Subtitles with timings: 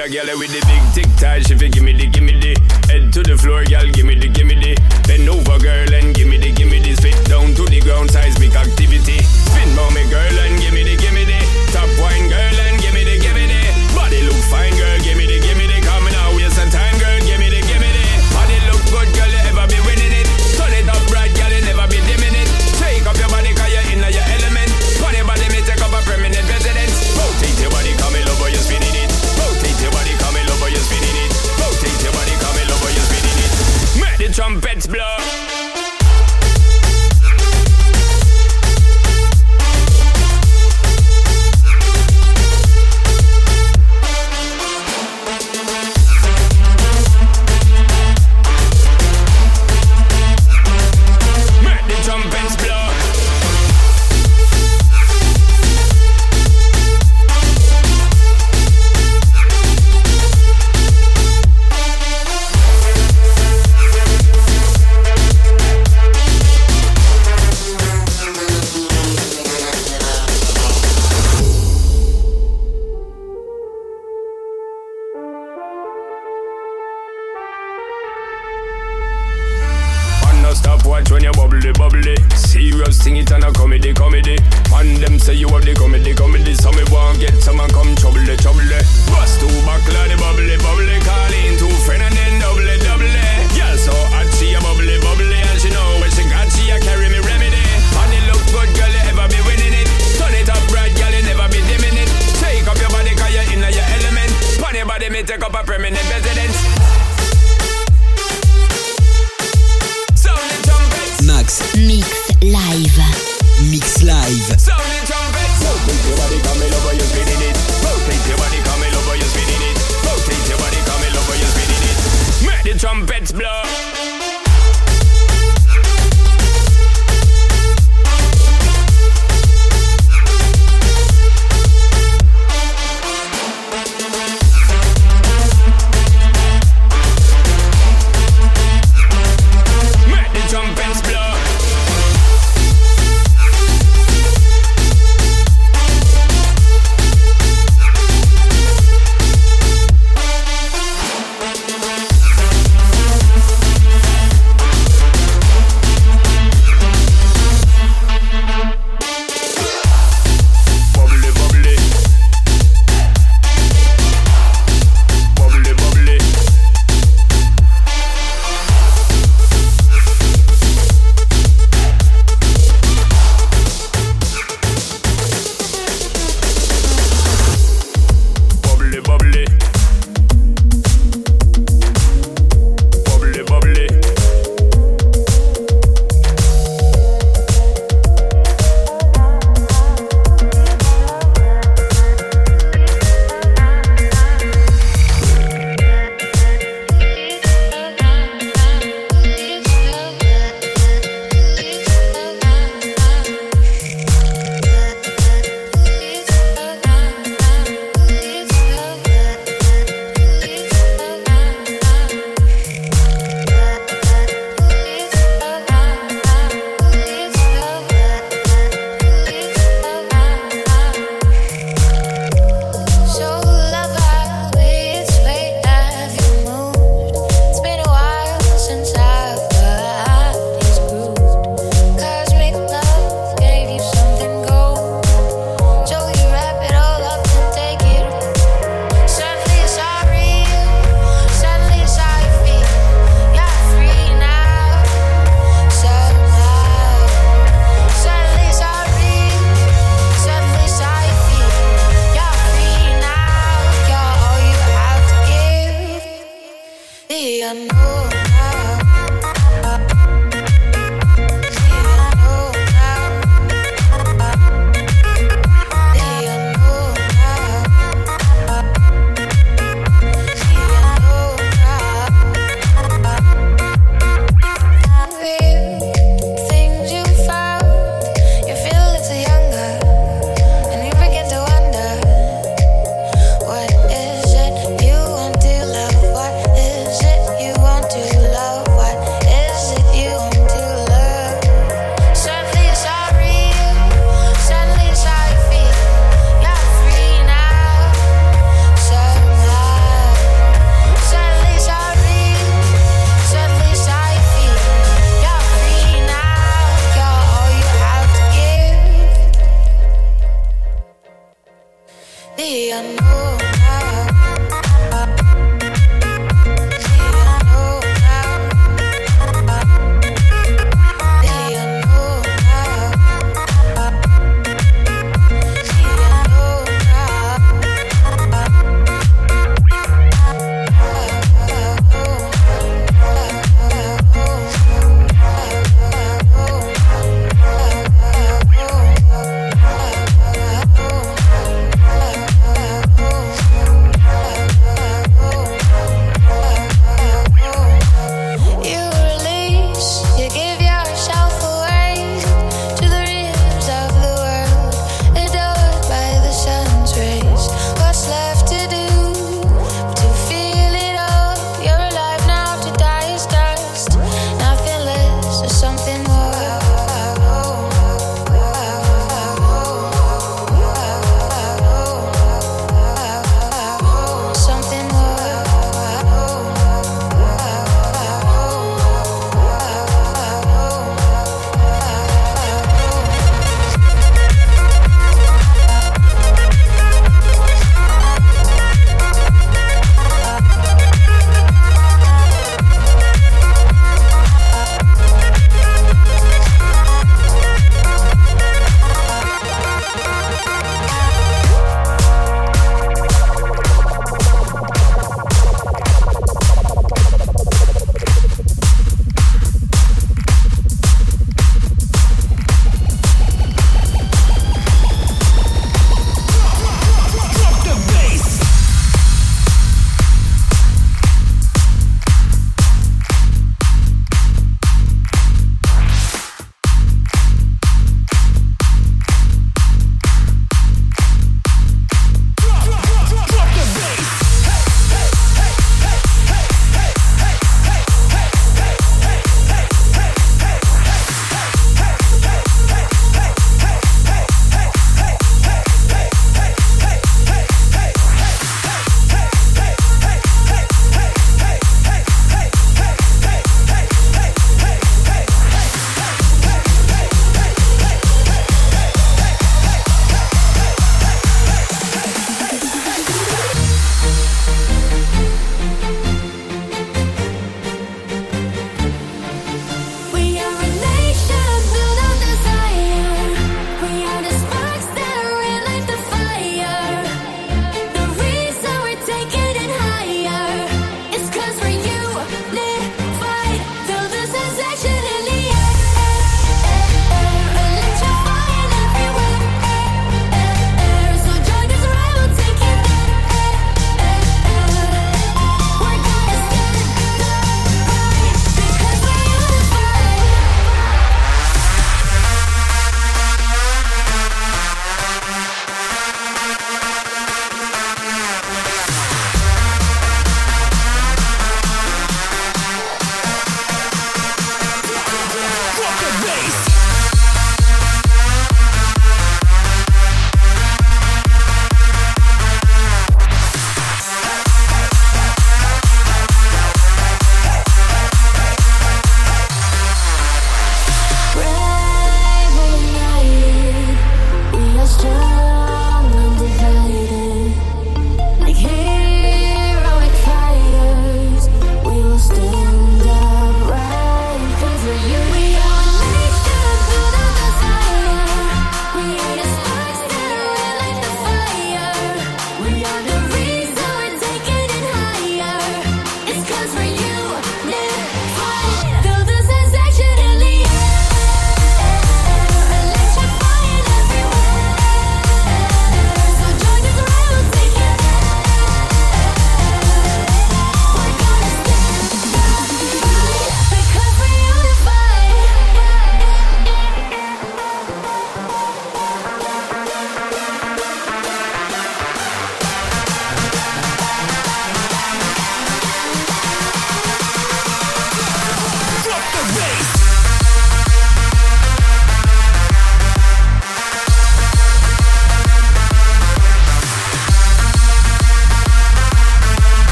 [0.00, 0.59] see the girl with the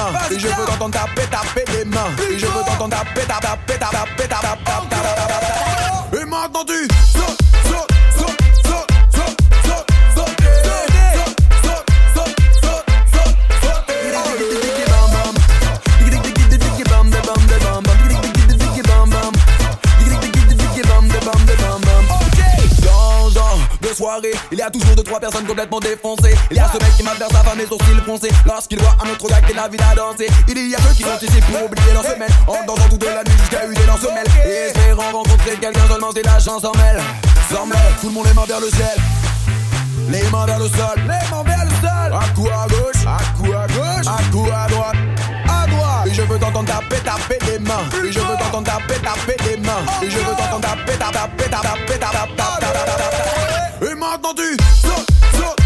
[0.00, 0.18] mains.
[0.30, 2.10] Je veux t'entendre taper, taper les mains.
[2.30, 4.59] Et je veux t'entendre taper, taper, taper, taper, taper,
[24.70, 26.34] toujours deux trois personnes complètement défoncées.
[26.50, 28.96] Il y a ce mec qui m'a vers sa femme les sourcils foncés lorsqu'il voit
[29.04, 30.28] un autre gars qui la ville à danser.
[30.48, 33.22] Il y a ceux qui sont ici pour oublier leur semaine en dansant toute la
[33.24, 34.26] nuit jusqu'à user leur semelle.
[34.44, 37.00] Et espérant rencontrer quelqu'un seulement si la chance s'en mêle.
[37.52, 38.96] S'en mêle, tout le monde les mains vers le ciel.
[40.08, 42.12] Les mains vers le sol, les mains vers le sol.
[42.12, 44.96] Un coup à gauche, un coup à gauche, un coup à droite,
[46.30, 47.88] je veux t'entendre taper, taper les mains.
[48.06, 49.84] Et je veux t'entendre taper, taper les mains.
[50.00, 53.90] Et je veux t'entendre taper, taper, taper, taper, taper, taper.
[53.90, 55.60] Et maintenant tu sautes, sautes.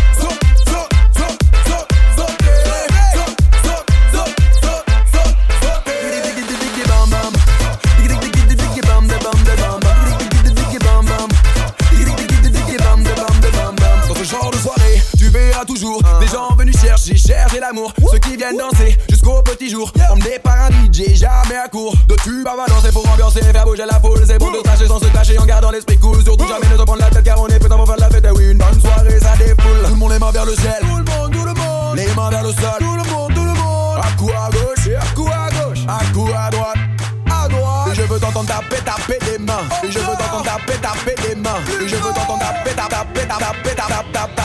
[15.64, 17.92] toujours des gens venus chercher, chercher l'amour.
[18.10, 19.90] Ceux qui viennent danser, jusqu'au petit jour.
[20.10, 21.94] Emmenés par un DJ, jamais à court.
[22.08, 24.22] De tubes à balancer pour ambiancer, faire bouger la foule.
[24.26, 26.22] C'est pour te cracher sans se cacher en gardant l'esprit cool.
[26.22, 28.10] Surtout jamais ne te prendre la tête car on est prêt pour faire de la
[28.10, 28.24] fête.
[28.24, 29.82] Et oui, une bonne soirée, ça défoule.
[29.84, 30.76] Tout le monde les mains vers le ciel.
[30.80, 31.96] Tout le monde, tout le monde.
[31.96, 32.78] Les mains vers le sol.
[32.78, 34.00] Tout le monde, tout le monde.
[34.02, 35.80] Un coup à gauche, et un coup à gauche.
[35.88, 36.76] Un coup à droite.
[37.30, 37.88] À droite.
[37.92, 39.64] Et je veux t'entendre taper, taper les mains.
[39.82, 41.60] Et je veux t'entendre taper, taper les mains.
[41.80, 44.44] Et je veux t'entendre taper, taper, taper, taper, taper, taper, taper,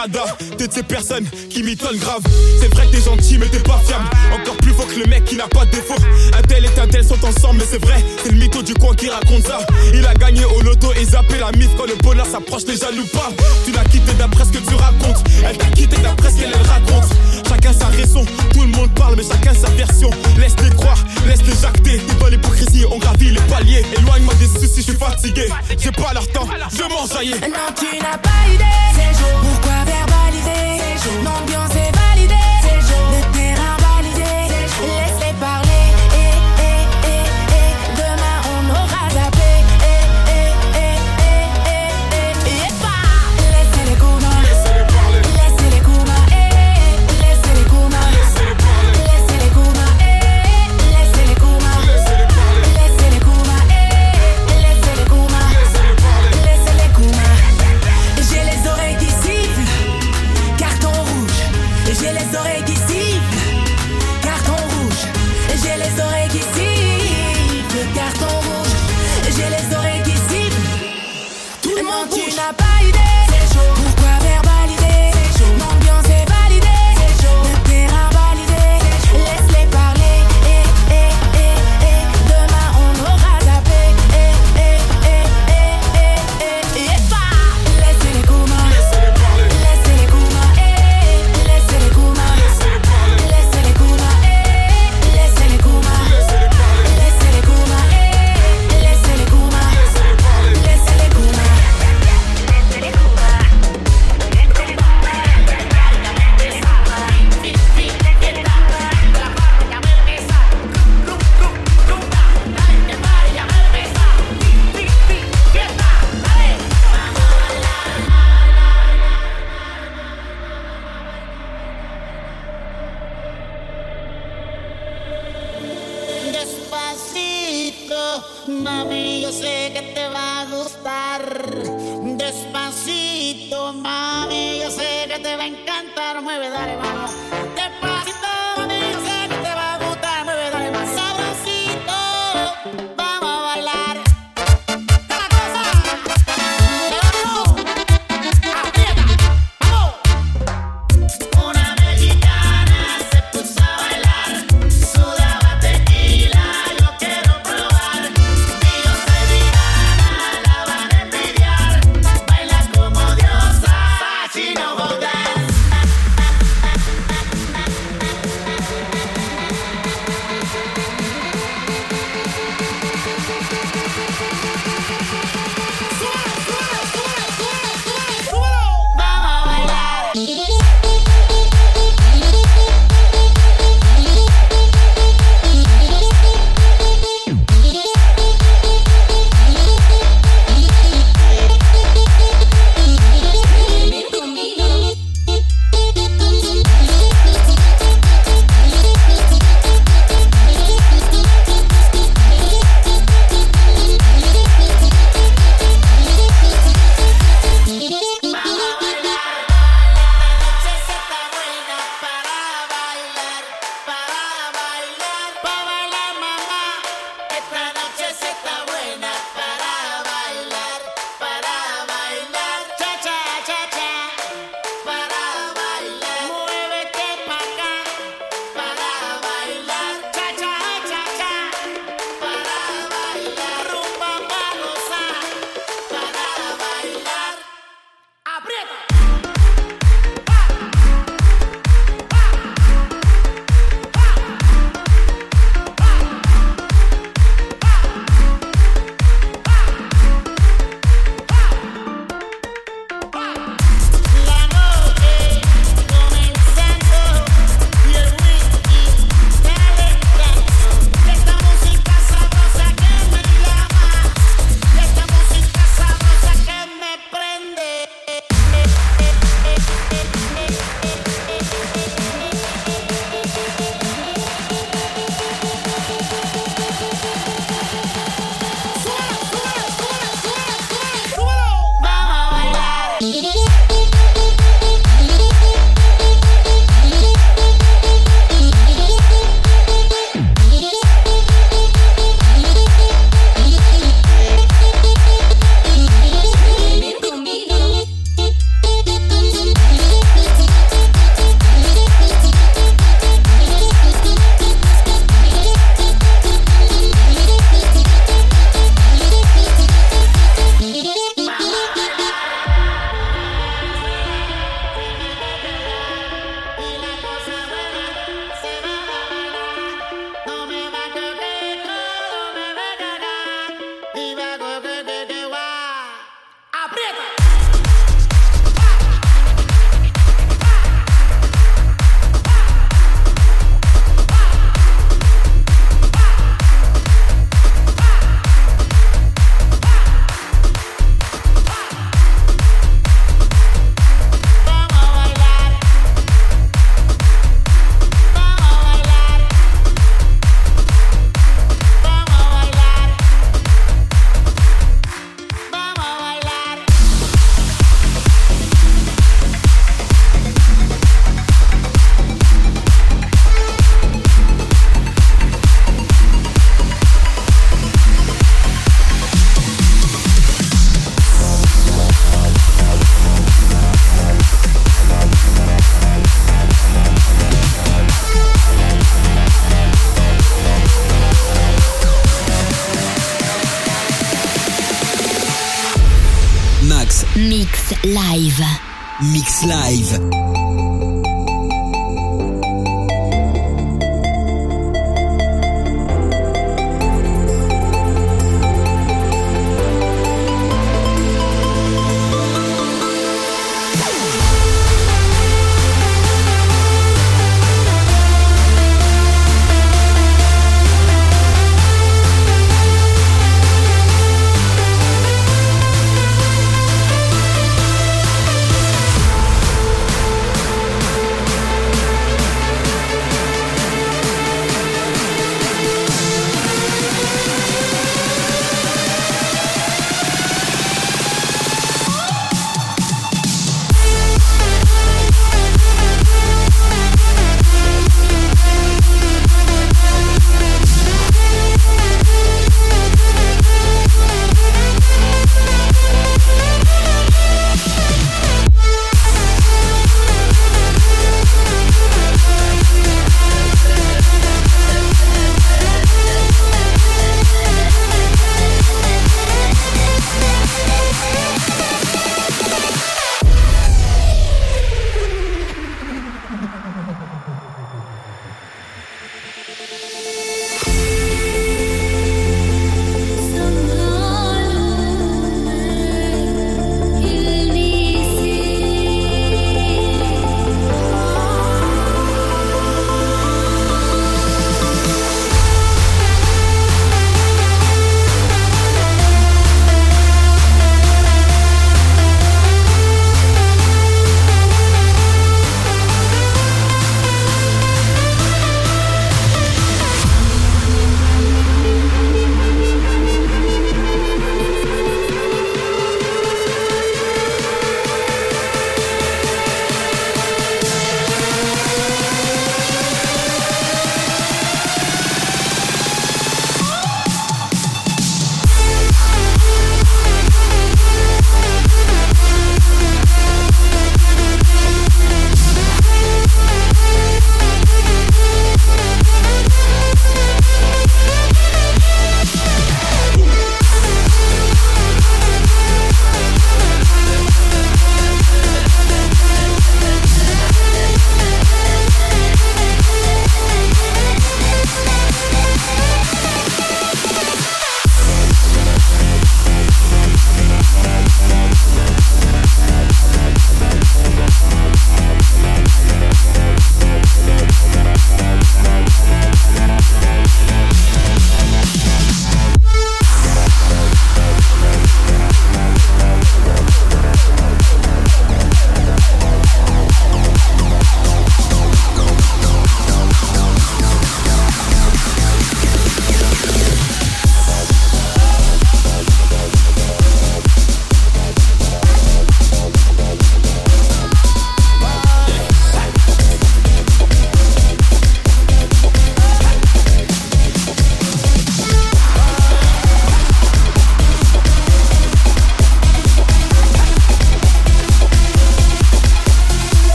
[0.00, 0.24] nada
[0.60, 2.22] côté de ces personnes qui m'étonnent grave.
[2.60, 4.04] C'est vrai que t'es gentil, mais t'es pas fiable.
[4.32, 5.94] Encore plus faux que le mec qui n'a pas de défaut.
[6.36, 8.94] Un tel et un tel sont ensemble, mais c'est vrai, c'est le mytho du coin
[8.94, 9.58] qui raconte ça.
[9.94, 13.06] Il a gagné au loto et zappé la mif quand le bonheur s'approche, les jaloux
[13.12, 13.30] pas.
[13.64, 15.24] Tu l'as quitté d'après ce que tu racontes.
[15.44, 17.10] Elle t'a quitté d'après ce qu'elle raconte.
[17.48, 20.10] Chacun sa raison, tout le monde parle, mais chacun sa version.
[20.38, 21.98] Laisse-les croire, laisse-les jacter.
[22.06, 23.84] T'es dans l'hypocrisie, on gravit les paliers.
[23.98, 25.48] Éloigne-moi des soucis, je suis fatigué.
[25.78, 28.64] J'ai pas leur temps, je m'en Non, tu n'as pas idée.
[29.42, 30.09] Pourquoi vers
[31.24, 32.49] L'ambiance est validée.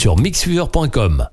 [0.00, 1.26] Sur mixfever.com.